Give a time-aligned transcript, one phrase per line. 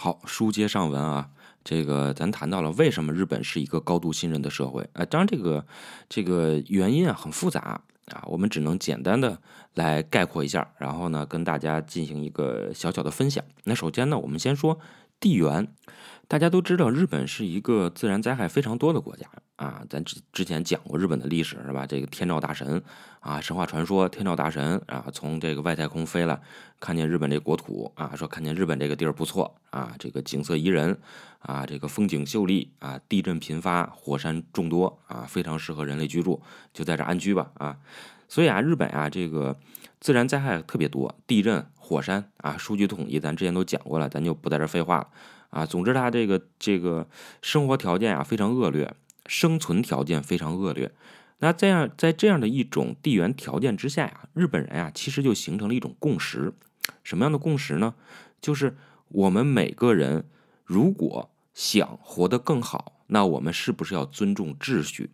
[0.00, 1.28] 好，书接上文啊，
[1.64, 5.66] 这个咱谈到了为什么日本是一个高度信任的社会啊，当然这个
[6.08, 9.36] 这个原因啊很复杂啊，我们只能简单的
[9.74, 13.44] 来概括一下，然后呢跟大家进行一个小小的分享。
[13.64, 14.78] 那首先呢，我们先说
[15.20, 15.68] 地缘。
[16.26, 19.26] 大家都知道，日本是一个自然灾害非常多的国家
[19.56, 19.82] 啊。
[19.88, 21.86] 咱之之前讲过日本的历史是吧？
[21.86, 22.82] 这个天照大神
[23.20, 26.38] 啊，神话传说天照大神啊，从这个外太空飞了，
[26.78, 30.98] 看见日本这国土啊，说看见日本这个地儿不错啊，这个景色宜人
[31.38, 36.42] 啊，这个风景秀丽啊，地震频发，火山众多啊，非常适合人类居住，
[36.74, 37.78] 就在这安居吧啊。
[38.28, 39.58] 所以啊，日本啊，这个
[40.00, 45.08] 自然灾害特别多，地震、火山啊，数据统计咱之前都讲过了，咱就不在这废话了。
[45.50, 47.08] 啊，总之他这个这个
[47.40, 48.94] 生活条件啊非常恶劣，
[49.26, 50.92] 生存条件非常恶劣。
[51.38, 56.52] 那这样在这样的一种地缘条件之下呀，日本人啊其实就形成了一种共识。
[57.02, 57.94] 什么样的共识呢？
[58.40, 58.76] 就是
[59.08, 60.24] 我们每个人
[60.64, 65.10] 如果想活得更好，那我们是不是要尊重秩序？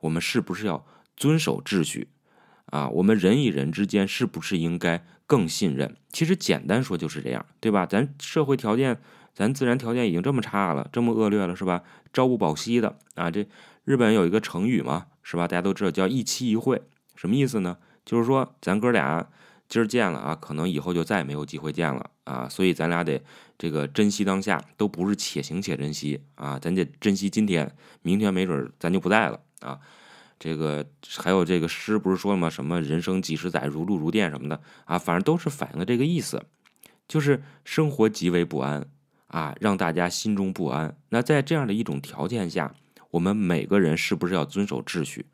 [0.00, 0.84] 我们是不是要
[1.16, 2.08] 遵守秩序？
[2.70, 5.96] 啊，我们人与人之间是不是应该更信任？
[6.10, 7.86] 其实简单说就是这样，对吧？
[7.86, 8.98] 咱社会条件。
[9.34, 11.84] 咱自然条件已经这么差了，这么恶劣了，是吧？
[12.12, 13.30] 朝不保夕的啊！
[13.30, 13.46] 这
[13.84, 15.46] 日本有一个成语嘛，是吧？
[15.46, 16.82] 大家都知道叫一期一会，
[17.14, 17.76] 什么意思呢？
[18.04, 19.24] 就是说咱哥俩
[19.68, 23.22] 今儿见了啊，可能以后就再也没有机会见了啊，所以咱俩得
[23.56, 27.72] 这个珍惜当下，都不是且行且珍惜啊，咱得珍惜今天，
[28.02, 29.78] 明天没准咱就不在了啊。
[30.38, 30.86] 这个
[31.16, 32.48] 还有这个诗不是说了吗？
[32.48, 36.44] 什么人生几十载，如露如电什么的啊，反正都是反映的这个意思，
[37.06, 38.88] 就是生活极为不安。
[39.28, 40.96] 啊，让大家心中不安。
[41.10, 42.74] 那在这样的一种条件下，
[43.10, 45.26] 我们每个人是不是要遵守秩序？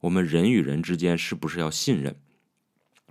[0.00, 2.16] 我们人与人之间是不是要信任？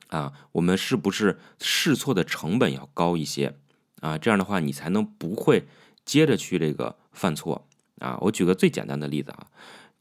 [0.07, 3.55] 啊，我们是不是试错的成本要高一些？
[3.99, 5.67] 啊，这样的话你才能不会
[6.05, 7.67] 接着去这个犯错。
[7.99, 9.45] 啊，我举个最简单的例子啊，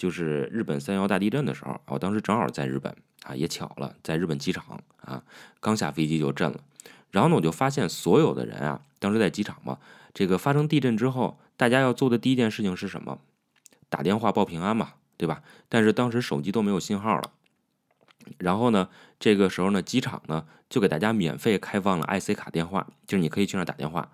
[0.01, 5.23] 就是日本三幺大地震的时候，我当时正好在日本啊，也巧了，在日本机场啊，
[5.61, 6.59] 刚下飞机就震了。
[7.11, 9.77] 然后呢，我就发现所有的人啊，当时在机场嘛。
[10.15, 13.19] 这个发生地震之后，大家要做的第一件事情是什么？
[13.91, 15.43] 打电话报平安嘛，对吧？
[15.69, 17.33] 但是当时手机都没有信号了。
[18.39, 24.11] 然后呢，这个时候呢，机场呢就给大家免费开放了 IC 卡电话，就是你可以去那打电话。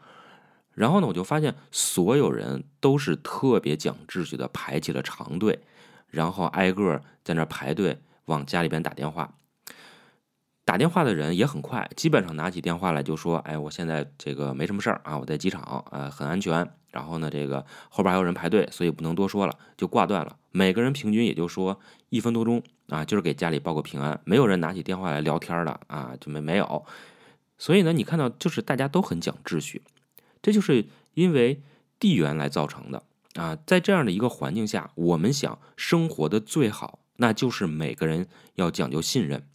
[0.72, 5.60] 然后呢，我就发现所有人都是特别讲秩序的，排起了长队，
[6.16, 9.34] 然后挨个在那排队往家里边打电话。
[10.64, 16.68] 打电话的人也很快，基本上拿起电话来就说：“哎，我现在这个没什么事儿啊，我在机场呃，很安全。
[16.90, 20.36] 然后呢，这个后边还有人排队，所以不能多说了，就挂断了。
[20.50, 21.78] 每个人平均也就说
[22.08, 26.84] 一分多钟啊，就是给家里报个平安，没有人拿起电话来聊天的啊，就没没有。
[27.58, 29.82] 所以呢，你看到就是大家都很讲秩序，
[30.42, 31.62] 这就是因为
[32.00, 33.02] 地缘来造成的
[33.36, 33.56] 啊。
[33.66, 39.46] 在这样的一个环境下，我们想生活的最好，那就是每个人要讲究信任。”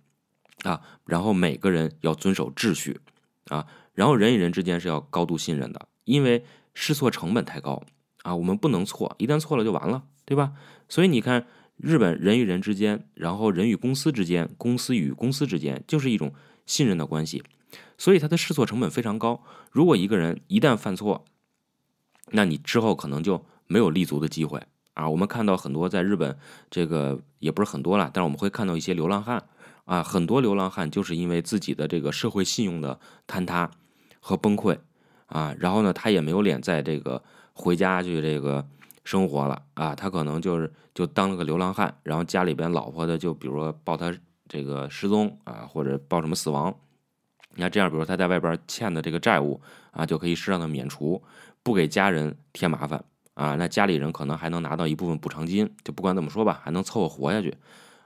[0.64, 3.00] 啊，然后每个人要遵守秩序，
[3.48, 3.66] 啊，
[3.96, 7.82] 然后人与人之间是要高度信任的，因为试错成本太高
[8.22, 10.54] 啊，我们不能错，一旦错了就完了，对吧？
[10.88, 11.48] 所以你看，
[11.78, 16.32] 日本人与人之间，然后人与公司之间，公司与公司之间，就是一种
[16.68, 17.44] 信任的关系，
[17.98, 19.44] 所以它的试错成本非常高。
[19.72, 21.26] 如果一个人一旦犯错，
[22.34, 24.62] 那你之后可能就没有立足的机会
[24.94, 25.10] 啊。
[25.10, 26.38] 我们看到很多在日本，
[26.70, 29.44] 这个也不是很多了，但是我们会看到一些流浪汉。
[29.86, 33.70] 啊，很多流浪汉就是因为自己的这个社会信用的坍塌
[34.20, 34.78] 和崩溃
[35.26, 37.22] 啊，然后呢，他也没有脸在这个
[37.52, 38.66] 回家去这个
[39.04, 44.14] 生活了啊，他可能就是就当了个流浪汉，然后家里边老婆的就比如说报他
[44.48, 46.74] 这个失踪啊，或者报什么死亡，
[47.56, 49.60] 你看这样，比如他在外边欠的这个债务
[49.92, 51.22] 啊，就可以适当的免除，
[51.64, 53.04] 不给家人添麻烦
[53.34, 57.56] 啊，那家里人可能还能拿到一部分补偿金，就不管怎么说吧，还能凑合活下去。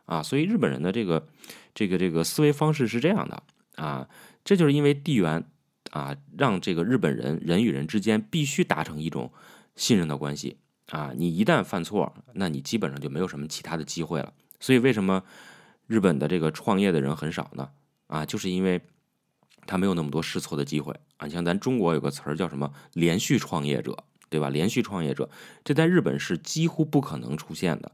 [0.06, 1.28] 啊，所以日本人的这个
[1.74, 3.44] 这个这个思维方式是这样的
[3.76, 4.08] 啊，
[4.44, 5.44] 这就是因为地缘
[5.90, 9.32] 啊，让这个日本人人与人之间必须达成一种
[9.76, 10.58] 信任的关系
[10.90, 11.12] 啊。
[11.16, 14.32] 你一旦犯错，那你基本上就没有什么其他的机会了。
[14.60, 15.24] 所以为什么
[15.88, 17.70] 日本的这个创业的人很少呢？
[18.06, 18.80] 啊，就是因为
[19.66, 21.28] 他没有那么多试错的机会啊。
[21.28, 23.98] 像咱中国有个词儿叫什么“连续创业者”，
[24.36, 24.50] 对吧？
[24.50, 25.30] 连续创业者，
[25.64, 27.90] 这在日本是几乎不可能出现的。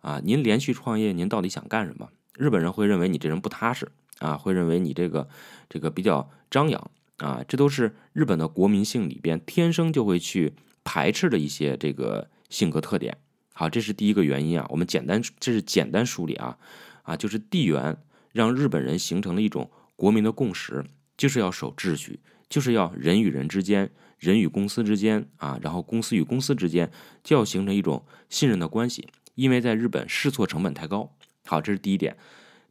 [0.00, 2.08] 啊，您连续创业，您到底想干什么？
[2.34, 3.86] 日本人会认为你这人不踏实
[4.20, 5.28] 啊，会认为你这个
[5.68, 13.18] 这个比较张扬啊，这都是日本的国民性里边天生就会去排斥的一些这个性格特点。
[13.52, 16.56] 好，这是第一个原因啊，我们简单这是简单梳理啊
[17.02, 17.98] 啊，就是地缘
[18.32, 20.82] 让日本人形成了一种国民的共识，
[21.18, 22.18] 就是要守秩序，
[22.48, 23.90] 就是要人与人之间
[24.22, 26.88] 人与公司之间啊，然后公司与公司之间
[27.24, 31.12] 就要形成一种信任的关系，因为在日本试错成本太高。
[31.44, 32.16] 好，这是第一点。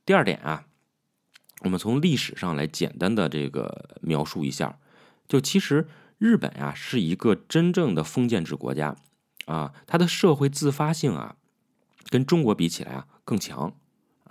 [0.06, 0.64] 第二点啊，
[1.64, 4.80] 我们从历史上来简单的这个描述一下，
[5.28, 8.96] 就其实日本啊是一个真正的封建制国家
[9.46, 11.36] 啊，它的社会自发性啊
[12.08, 13.76] 跟中国比起来啊更强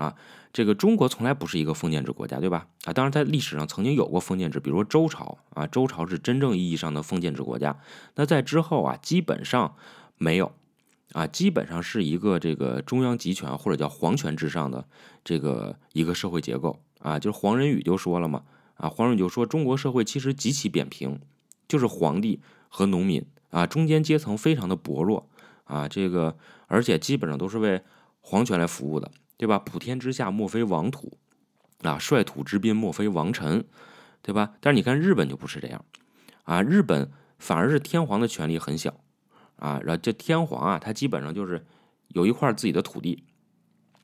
[0.00, 0.16] 啊。
[0.52, 2.66] 这个中国从来不是一个封建制国家，对吧？
[2.84, 7.78] 啊，当然在历史上曾经有过封建制，比如说周朝啊，周朝是真正意义上的封建制国家。
[8.14, 9.76] 那在之后啊，基本上
[10.16, 10.52] 没有。
[11.12, 14.86] 啊，基本上是一个这个中央集权或者叫皇权至上的
[15.24, 18.44] 这个一个社会结构啊，就是黄仁宇就说了嘛，
[18.74, 21.18] 啊，黄仁宇就说中国社会其实极其扁平，
[21.66, 25.28] 就是皇帝和农民啊，中间阶层非常的薄弱
[25.64, 26.36] 啊，这个
[26.68, 27.82] 而且基本上都是为
[28.20, 29.58] 皇权来服务的，对吧？
[29.58, 31.16] 普天之下莫非王土
[31.82, 33.64] 啊，率土之滨莫非王臣，
[34.20, 34.52] 对吧？
[34.60, 35.82] 但是你看日本就不是这样
[36.44, 39.00] 啊，日本反而是天皇的权力很小。
[39.56, 41.64] 啊，然后这天皇啊，他基本上就是
[42.08, 43.24] 有一块自己的土地，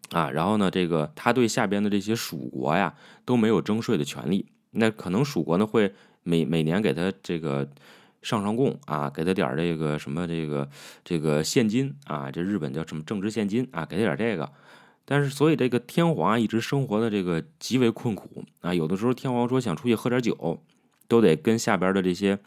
[0.08, 2.94] 啊，然后呢，这个他对下边的这些属国呀
[3.26, 4.46] 都没有征税的权利。
[4.70, 7.68] 那可能属国呢会每每年给他这个
[8.22, 10.66] 上上贡啊，给他点这个什么这个
[11.04, 14.50] 这个现金啊，这日本叫什么政治现金啊，给他点这个。
[15.06, 20.62] 但是所以这个天皇啊一直生活的这个极为困苦啊，有的时候天皇说想出去喝点酒，
[21.08, 22.38] 都得跟下边的这些。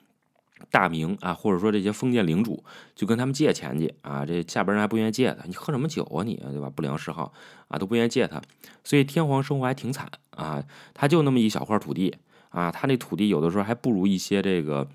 [0.69, 2.61] 大明啊，或者说这些封建领主，
[2.93, 6.69] 就跟他们借钱去啊，这下边人还不愿意借他，你喝什么酒啊你，对吧？
[6.69, 7.31] 不良嗜好
[7.69, 8.41] 啊，都不愿意借他，
[8.83, 10.61] 所以天皇生活还挺惨啊，
[10.93, 12.13] 他就那么一小块土地
[12.49, 14.85] 啊，他那土地有的时候还不如一些这个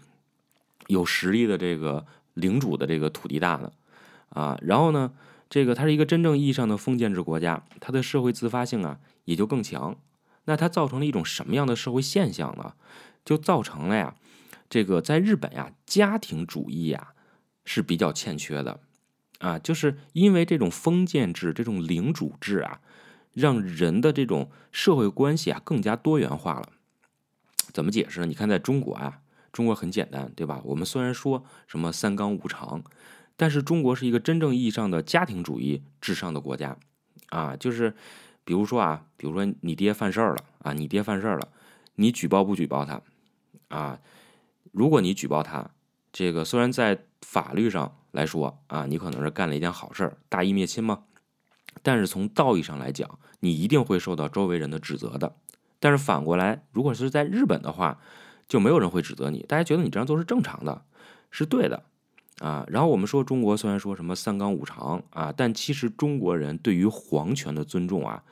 [0.88, 3.72] 有实力的这个领主的这个土地大呢
[4.28, 5.10] 啊，然后呢，
[5.55, 9.97] 这个它是一个真正意义上的封建制国家，它的社会自发性啊也就更强，
[10.47, 12.75] 那它造成了一种什么样的社会现象呢？
[13.25, 14.17] 就造成了呀。
[14.69, 17.12] 这个在日本呀，家庭主义呀
[17.65, 18.81] 是比较欠缺的，
[19.39, 22.81] 啊，就是因为这种封建制、这种领主制啊，
[23.33, 26.71] 让人的这种社会关系啊更加多元化了。
[27.73, 28.27] 怎么解释呢？
[28.27, 29.21] 你看，在中国啊，
[29.53, 30.61] 中国很简单，对吧？
[30.65, 32.83] 我们虽然说什么三纲五常，
[33.36, 36.76] 但是中国是一个真正意义上的家庭主义至上的国家，
[37.31, 37.94] 啊，就是
[38.44, 41.48] 比如说啊，比如说你爹犯事儿了啊，你爹犯事儿了，
[41.96, 43.00] 你举报不举报他
[43.69, 43.98] 啊？
[44.72, 45.70] 如果你举报他，
[46.12, 51.04] 这个虽然在法律上来说啊，你可能是干了一件好事儿，大义灭亲嘛，
[51.82, 55.36] 但是从道义上来讲，你一定会受到周围人的指责的。
[55.81, 58.00] 但是反过来，如果是在日本的话，
[58.48, 60.84] 就没有人会指责你，大家觉得你这样做是正常的，
[61.31, 61.84] 是对的
[62.38, 62.64] 啊。
[62.69, 68.22] 然后我们说中国虽然说什么三纲五常啊，但其实中国人对于皇权的尊重啊，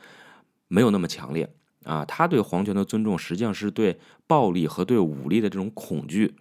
[0.68, 1.52] 没有那么强烈。
[1.84, 6.36] 啊，他对皇权的尊重，实际上是对暴力和对武力的这种恐惧，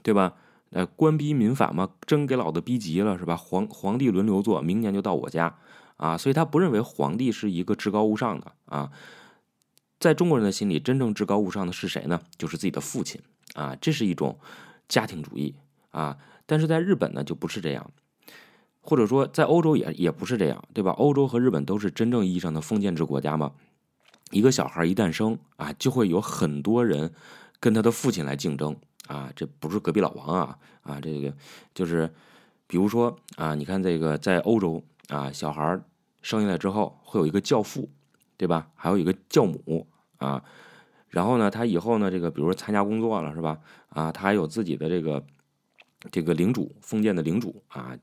[0.00, 0.34] 对吧？
[0.70, 3.36] 呃，官逼民反嘛，真给老子逼急了，是吧？
[3.36, 5.58] 皇皇帝轮流坐，明年就到我家，
[5.96, 8.92] 啊，所以他不认为皇帝是一个至高无上的啊。
[9.98, 12.20] 在中国人的心里，真正至高无上的是谁呢？
[12.38, 13.20] 就是自己的父亲
[13.54, 14.38] 啊，这是一种
[14.86, 15.56] 家庭主义
[15.90, 16.16] 啊。
[16.46, 17.90] 但是在日本呢，就不是这样，
[18.80, 20.90] 或者说在欧洲也也不是这样，对吧？
[20.92, 23.52] 欧洲和日本都是真正意义上的封建制国家嘛。
[24.30, 27.12] 一个小孩一诞生啊，就会有很多人
[27.60, 28.76] 跟他的父亲来竞争
[29.06, 31.32] 啊，这不是隔壁老王啊啊，这个
[31.72, 32.12] 就是，
[32.66, 35.80] 比如说啊，你看这个在欧洲啊，小孩
[36.20, 37.88] 生下来之后会有一个教父，
[38.36, 38.68] 对吧？
[38.74, 39.86] 还有一个教母
[40.18, 40.42] 啊，
[41.08, 43.60] 然后呢，他以后呢，这个比如说参加工作了是吧？
[43.90, 45.24] 啊，他还有自己的这个
[46.10, 47.96] 这个领主，封建的领主啊，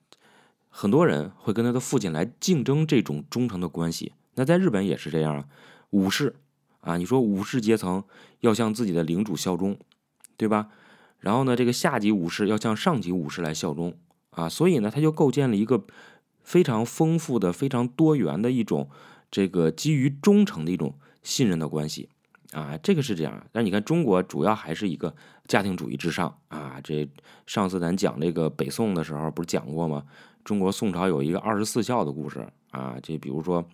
[0.70, 4.14] 很多人会跟他的父亲来竞争这种忠诚的关系。
[4.36, 5.46] 那在日本也是这样啊。
[5.92, 6.36] 武士
[6.80, 8.04] 啊，你说武士阶层
[8.40, 9.78] 要向自己的领主效忠，
[10.38, 10.70] 对吧？
[11.20, 13.98] 然后呢，这个下级武士要向上级武士来效忠
[14.32, 15.86] 啊，所以呢，他就构建了一个
[16.44, 18.90] 非常丰富的、非常多元的一种
[19.30, 22.10] 这个基于忠诚的一种信任的关系
[22.52, 23.46] 啊，这个是这样。
[23.52, 25.16] 但你看，中国主要还是一个
[25.48, 26.80] 家庭主义至上啊。
[26.84, 27.10] 这
[27.46, 30.04] 上次咱讲这个北宋的时候不是讲过吗？
[30.44, 33.66] 中国宋朝有一个二十四孝的故事啊，这比如说。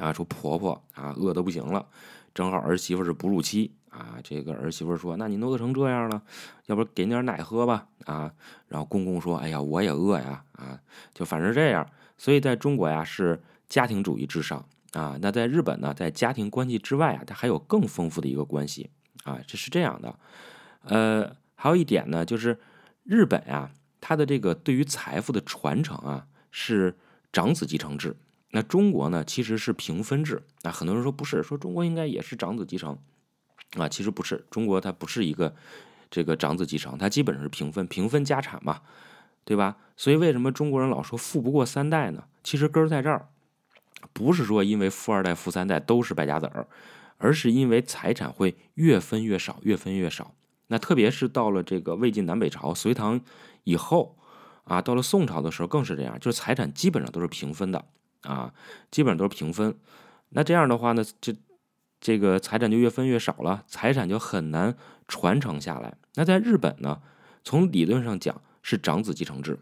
[0.00, 1.86] 啊，说婆婆啊，饿得不行了，
[2.34, 4.16] 正好儿媳妇是哺乳期啊。
[4.22, 6.20] 这个儿媳妇说：“那你饿成这样了，
[6.66, 8.34] 要不给你点奶喝吧？”啊，
[8.66, 10.78] 然后公公说：“哎呀，我也饿呀！”啊，
[11.14, 11.88] 就反正这样。
[12.18, 15.18] 所以在中国呀，是家庭主义至上啊。
[15.20, 18.90] 那在日本呢，在家庭关系之外啊，它还有更丰富的一个关系
[19.24, 20.18] 啊，这是这样的。
[20.82, 22.58] 呃，还有一点呢，就是
[23.02, 26.96] 日本啊，它的这个对于财富的传承啊，是
[27.32, 28.16] 长子继承制。
[28.52, 30.42] 那中国呢，其实是平分制。
[30.62, 32.96] 那很多人说不是，说中国应该也是长子继承
[33.76, 34.46] 啊，其实不是。
[34.50, 35.54] 中国它不是一个
[36.08, 38.80] 这个长子继承，它基本上是平分，平分家产嘛，
[39.44, 39.76] 对吧？
[39.96, 42.24] 所以为什么中国人老说富不过三代呢？
[42.44, 43.28] 其实根儿在这儿，
[44.12, 46.66] 不是说因为富二代、富三代都是败家子儿，
[47.18, 50.34] 而是因为财产会越分越少，越分越少。
[50.68, 53.20] 那特别是到了这个魏晋南北朝、隋唐
[53.64, 54.18] 以后
[54.64, 57.84] 啊，到了宋朝的时候更是这样，就是财产基本上都是平分的
[58.22, 58.52] 啊，
[58.90, 59.78] 基本上都是平分。
[60.30, 61.34] 那这样的话呢，这
[62.00, 64.76] 这个财产就越分越少了，财产就很难
[65.06, 65.96] 传承下来。
[66.14, 67.00] 那在日本呢，
[67.44, 69.60] 从理论上讲是长子继承制。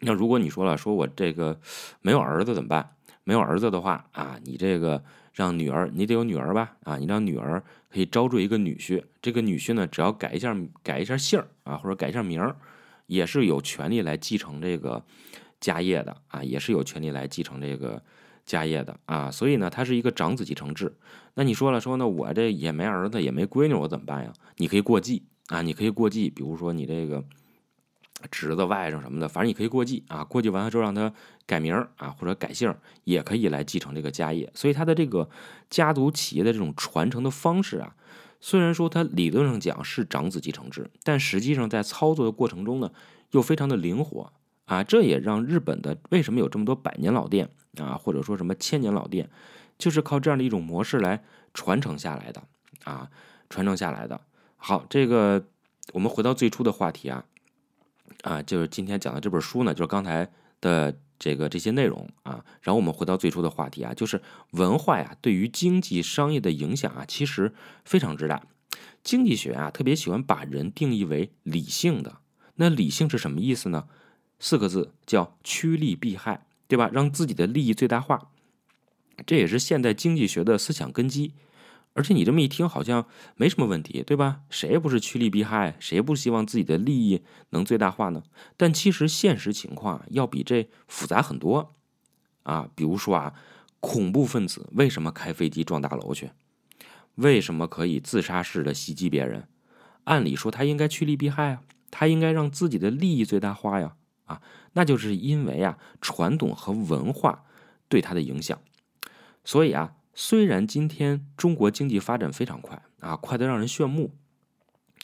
[0.00, 1.60] 那如果你说了，说我这个
[2.00, 2.95] 没有儿子怎么办？
[3.26, 5.02] 没有儿子的话啊，你这个
[5.32, 6.76] 让女儿，你得有女儿吧？
[6.84, 12.54] 啊，你让女儿可以招赘一个女婿，这个女婿呢，只要改一下改一下姓儿啊，或者改一下名儿，
[13.08, 15.04] 也是有权利来继承这个
[15.58, 18.00] 家业的啊，也是有权利来继承这个
[18.44, 19.28] 家业的啊。
[19.28, 20.94] 所以呢，它是一个长子继承制。
[21.34, 24.32] 那你说了，说呢，我这也没儿子，也没闺女，我怎么办呀？
[24.58, 27.24] 你可以过继啊，你可以过继，比如说你这个。
[28.30, 31.12] 侄子、外甥什么的，反正你可以过继啊，过继完了之后让他
[31.44, 34.50] 改名啊，或者改姓，也可以来继承这个家业。
[34.54, 35.28] 所以他的这个
[35.68, 37.94] 家族企业的这种传承的方式啊，
[38.40, 42.90] 虽然说它理论上讲是长子继承制，但实际上在操作的过程中呢，
[43.32, 44.32] 又非常的灵活
[44.64, 44.82] 啊。
[44.82, 49.28] 这也让日本的为什么有这么多百年老店啊，或者说什么千年老店，
[49.78, 52.42] 就是靠这样的一种模式来传承下来的
[52.84, 53.10] 啊，
[53.50, 54.20] 传承下来的。
[54.56, 55.46] 好，这个
[55.92, 57.24] 我们回到最初的话题啊。
[58.22, 60.28] 啊，就是今天讲的这本书呢，就是刚才
[60.60, 62.44] 的这个这些内容啊。
[62.62, 64.20] 然后我们回到最初的话题啊，就是
[64.52, 67.52] 文化呀对于经济商业的影响啊，其实
[67.84, 68.42] 非常之大。
[69.02, 72.18] 经济学啊特别喜欢把人定义为理性的，
[72.56, 73.86] 那理性是什么意思呢？
[74.38, 76.90] 四个字叫趋利避害，对吧？
[76.92, 78.30] 让自己的利益最大化，
[79.24, 81.32] 这也是现代经济学的思想根基。
[81.96, 84.42] 而且你这么一听，好像没什么问题，对吧？
[84.50, 85.74] 谁不是趋利避害？
[85.80, 88.22] 谁不希望自己的利益能最大化呢？
[88.58, 91.74] 但其实现实情况要比这复杂很多
[92.42, 92.68] 啊。
[92.74, 93.32] 比如说啊，
[93.80, 96.32] 恐怖分子为什么开飞机撞大楼去？
[97.14, 99.48] 为什么可以自杀式的袭击别人？
[100.04, 103.96] 按理说他应该趋利避害啊，他应该让自己的利益最大化呀。
[104.26, 104.42] 啊，
[104.74, 107.44] 那就是因为啊，传统和文化
[107.88, 108.60] 对他的影响。
[109.42, 109.94] 所以啊。
[110.18, 114.12] 虽然今天中国经济发展非常快啊，快得让人炫目，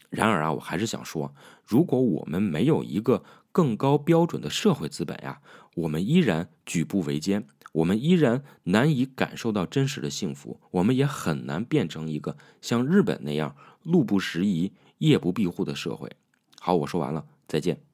[0.09, 1.35] 然而啊，我还是想说，
[1.67, 5.43] 如果我们没有一个更高标准的社会资本呀，
[5.75, 16.11] 我们依然举步维艰，我们依然难以感受到真实的幸福，我们也很难变成一个像日本那样路不拾遗、夜不闭户的社会。
[16.59, 17.92] 好，我说完了，再见。